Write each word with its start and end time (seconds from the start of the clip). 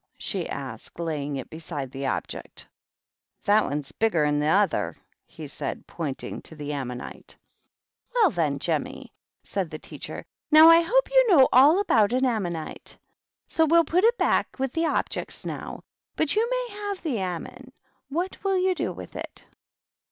she 0.17 0.49
asked, 0.49 0.99
laying 0.99 1.35
it 1.35 1.47
beside 1.51 1.91
the 1.91 2.07
Object." 2.07 2.67
That 3.45 3.65
one's 3.65 3.91
bigger'n 3.91 4.39
the 4.39 4.47
other," 4.47 4.95
he 5.27 5.45
said, 5.47 5.85
point 5.85 6.23
ing 6.23 6.41
to 6.41 6.55
the 6.55 6.73
ammonite. 6.73 7.37
250 8.13 8.13
THE 8.15 8.15
GREAT 8.15 8.15
OCCASION." 8.15 8.15
Well, 8.15 8.31
then, 8.31 8.59
Jemmy," 8.95 9.13
said 9.43 9.69
the 9.69 9.77
teacher," 9.77 10.25
no¥ 10.55 10.65
I 10.71 10.81
hope 10.81 11.11
you 11.11 11.27
know 11.27 11.47
all 11.53 11.79
about 11.79 12.13
an 12.13 12.25
ammonite. 12.25 12.97
So 13.45 13.63
we'I 13.67 13.83
put 13.83 14.03
it 14.03 14.17
back 14.17 14.57
with 14.57 14.73
the 14.73 14.87
Objects, 14.87 15.45
now. 15.45 15.83
But 16.15 16.35
you 16.35 16.49
maj 16.49 16.79
have 16.79 17.03
the 17.03 17.19
ammon. 17.19 17.71
What 18.09 18.43
will 18.43 18.57
you 18.57 18.73
do 18.73 18.91
with 18.91 19.15
it?" 19.15 19.45